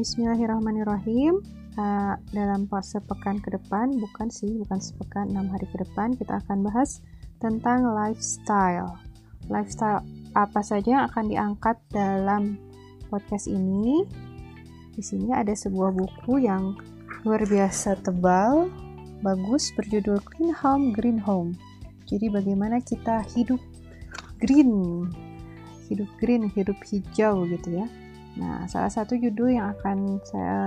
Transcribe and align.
Bismillahirrahmanirrahim. 0.00 1.44
Uh, 1.76 2.16
dalam 2.32 2.64
sepekan 2.80 3.36
ke 3.36 3.52
depan, 3.52 4.00
bukan 4.00 4.32
sih, 4.32 4.48
bukan 4.56 4.80
sepekan, 4.80 5.28
enam 5.28 5.52
hari 5.52 5.68
ke 5.68 5.76
depan, 5.76 6.16
kita 6.16 6.40
akan 6.40 6.64
bahas 6.64 7.04
tentang 7.36 7.84
lifestyle. 7.84 8.96
Lifestyle 9.52 10.00
apa 10.32 10.64
saja 10.64 10.88
yang 10.88 11.04
akan 11.04 11.28
diangkat 11.28 11.76
dalam 11.92 12.56
podcast 13.12 13.44
ini? 13.44 14.08
Di 14.96 15.04
sini 15.04 15.36
ada 15.36 15.52
sebuah 15.52 15.92
buku 15.92 16.48
yang 16.48 16.80
luar 17.28 17.44
biasa 17.44 18.00
tebal, 18.00 18.72
bagus, 19.20 19.68
berjudul 19.76 20.16
Clean 20.24 20.56
Home, 20.64 20.96
Green 20.96 21.20
Home. 21.28 21.52
Jadi 22.08 22.32
bagaimana 22.32 22.80
kita 22.80 23.20
hidup 23.36 23.60
green, 24.40 25.04
hidup 25.92 26.08
green, 26.16 26.48
hidup 26.48 26.80
hijau 26.88 27.44
gitu 27.44 27.84
ya 27.84 27.86
Nah, 28.38 28.62
salah 28.70 28.92
satu 28.92 29.18
judul 29.18 29.58
yang 29.58 29.74
akan 29.74 30.22
saya 30.22 30.60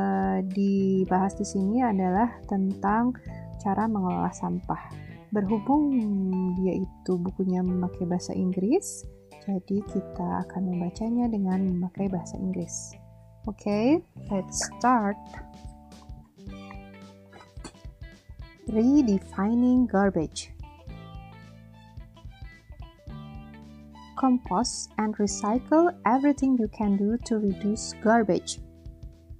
dibahas 0.43 1.31
di 1.39 1.47
sini 1.47 1.79
adalah 1.79 2.27
tentang 2.51 3.15
cara 3.63 3.87
mengelola 3.87 4.33
sampah. 4.35 4.91
Berhubung 5.31 5.95
dia 6.59 6.83
itu 6.83 7.13
bukunya 7.15 7.63
memakai 7.63 8.03
bahasa 8.03 8.35
Inggris, 8.35 9.07
jadi 9.47 9.79
kita 9.89 10.45
akan 10.47 10.75
membacanya 10.75 11.31
dengan 11.31 11.63
memakai 11.71 12.11
bahasa 12.11 12.35
Inggris. 12.37 12.93
Oke, 13.47 13.63
okay, 13.63 13.87
let's 14.31 14.67
start. 14.67 15.17
Redefining 18.71 19.87
garbage. 19.89 20.53
Compost, 24.23 24.89
and 24.99 25.17
recycle 25.17 25.91
everything 26.05 26.55
you 26.57 26.69
can 26.69 26.95
do 26.95 27.17
to 27.25 27.39
reduce 27.39 27.93
garbage. 28.01 28.59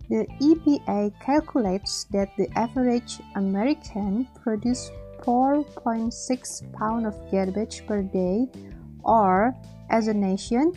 The 0.10 0.28
EPA 0.44 1.18
calculates 1.24 2.04
that 2.12 2.36
the 2.36 2.52
average 2.60 3.22
American 3.36 4.28
produces 4.44 4.92
4.6 5.24 6.12
pounds 6.74 7.08
of 7.08 7.16
garbage 7.32 7.88
per 7.88 8.02
day, 8.04 8.52
or 9.04 9.56
as 9.90 10.10
a 10.10 10.14
nation, 10.14 10.74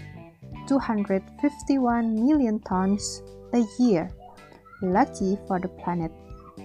251 0.69 2.15
million 2.15 2.61
tons 2.61 3.23
a 3.55 3.67
year. 3.81 4.09
Lucky 4.83 5.37
for 5.49 5.59
the 5.59 5.73
planet, 5.83 6.13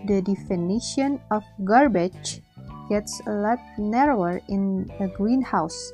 the 0.06 0.22
definition 0.22 1.20
of 1.32 1.42
garbage 1.66 2.42
gets 2.88 3.20
a 3.26 3.32
lot 3.32 3.60
narrower 3.80 4.40
in 4.48 4.86
a 5.00 5.08
greenhouse 5.08 5.92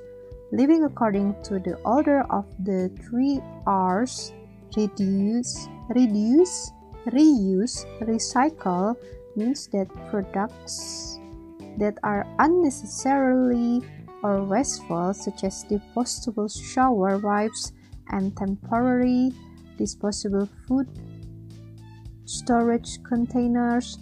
living 0.51 0.83
according 0.83 1.35
to 1.43 1.59
the 1.59 1.75
order 1.83 2.21
of 2.31 2.45
the 2.63 2.89
three 3.03 3.41
R's 3.65 4.33
reduce, 4.75 5.67
reduce, 5.89 6.71
reuse, 7.07 7.85
recycle 8.01 8.95
means 9.35 9.67
that 9.67 9.87
products 10.09 11.19
that 11.77 11.97
are 12.03 12.25
unnecessarily 12.39 13.81
or 14.23 14.43
wasteful, 14.43 15.13
such 15.13 15.43
as 15.43 15.63
disposable 15.63 16.47
shower 16.47 17.17
wipes 17.17 17.71
and 18.09 18.35
temporary 18.35 19.31
disposable 19.77 20.49
food 20.67 20.87
storage 22.25 23.01
containers, 23.03 23.99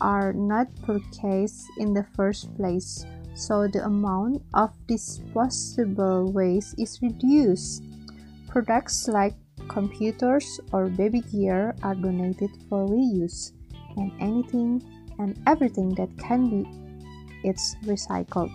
are 0.00 0.32
not 0.32 0.68
purchased 0.86 1.66
in 1.78 1.92
the 1.92 2.06
first 2.14 2.54
place 2.56 3.04
so 3.38 3.68
the 3.70 3.86
amount 3.86 4.42
of 4.52 4.74
disposable 4.88 6.32
waste 6.32 6.74
is 6.76 6.98
reduced. 7.00 7.84
Products 8.48 9.06
like 9.06 9.34
computers 9.68 10.58
or 10.72 10.90
baby 10.90 11.20
gear 11.20 11.74
are 11.82 11.94
donated 11.94 12.50
for 12.68 12.88
reuse, 12.90 13.52
and 13.96 14.10
anything 14.18 14.82
and 15.20 15.38
everything 15.46 15.94
that 15.94 16.10
can 16.18 16.50
be 16.50 16.66
it's 17.44 17.76
recycled. 17.86 18.50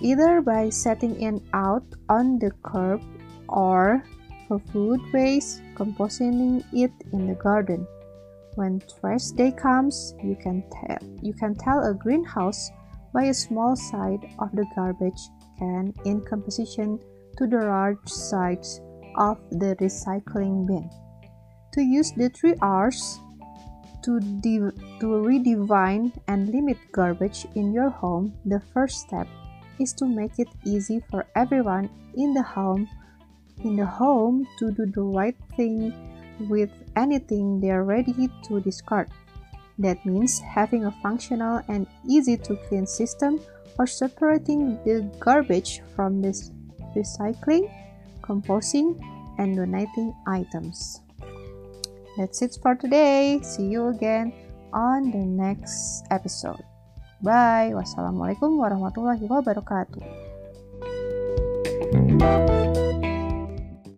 Either 0.00 0.40
by 0.40 0.68
setting 0.70 1.20
it 1.20 1.42
out 1.52 1.82
on 2.08 2.38
the 2.38 2.52
curb 2.62 3.02
or 3.48 4.04
for 4.46 4.60
food 4.70 5.00
waste, 5.12 5.62
composting 5.74 6.62
it 6.72 6.92
in 7.12 7.26
the 7.26 7.34
garden. 7.34 7.86
When 8.54 8.80
trash 9.00 9.34
day 9.34 9.50
comes, 9.50 10.14
you 10.22 10.36
can 10.36 10.62
tell 10.70 11.02
you 11.22 11.34
can 11.34 11.56
tell 11.56 11.82
a 11.82 11.94
greenhouse 11.94 12.70
by 13.14 13.30
a 13.30 13.34
small 13.34 13.76
side 13.76 14.26
of 14.40 14.50
the 14.52 14.66
garbage 14.74 15.30
can 15.58 15.94
in 16.04 16.20
composition 16.26 16.98
to 17.38 17.46
the 17.46 17.62
large 17.62 18.08
size 18.10 18.80
of 19.16 19.38
the 19.50 19.76
recycling 19.80 20.66
bin. 20.66 20.90
To 21.74 21.80
use 21.80 22.12
the 22.12 22.28
three 22.28 22.54
R's 22.60 23.20
to, 24.02 24.20
de- 24.20 24.74
to 25.00 25.06
redefine 25.06 26.12
and 26.28 26.50
limit 26.50 26.76
garbage 26.92 27.46
in 27.54 27.72
your 27.72 27.88
home, 27.88 28.34
the 28.44 28.60
first 28.74 29.06
step 29.06 29.28
is 29.78 29.94
to 29.94 30.06
make 30.06 30.38
it 30.38 30.48
easy 30.66 31.02
for 31.10 31.24
everyone 31.34 31.88
in 32.14 32.34
the 32.34 32.42
home 32.42 32.88
in 33.62 33.76
the 33.76 33.86
home 33.86 34.46
to 34.58 34.72
do 34.72 34.86
the 34.86 35.02
right 35.02 35.36
thing 35.56 35.94
with 36.48 36.70
anything 36.96 37.60
they 37.60 37.70
are 37.70 37.84
ready 37.84 38.28
to 38.42 38.60
discard. 38.60 39.08
That 39.78 40.04
means 40.06 40.38
having 40.38 40.84
a 40.86 40.94
functional 41.02 41.60
and 41.68 41.86
easy 42.08 42.36
to 42.46 42.56
clean 42.68 42.86
system 42.86 43.40
or 43.78 43.86
separating 43.86 44.78
the 44.84 45.02
garbage 45.18 45.82
from 45.96 46.22
this 46.22 46.50
recycling, 46.94 47.66
composting, 48.22 48.94
and 49.38 49.56
donating 49.56 50.14
items. 50.26 51.00
That's 52.16 52.42
it 52.42 52.56
for 52.62 52.76
today. 52.76 53.40
See 53.42 53.66
you 53.66 53.88
again 53.88 54.32
on 54.72 55.10
the 55.10 55.26
next 55.26 56.06
episode. 56.10 56.62
Bye. 57.18 57.74
Wassalamualaikum 57.74 58.54
warahmatullahi 58.54 59.26
wabarakatuh. 59.26 60.02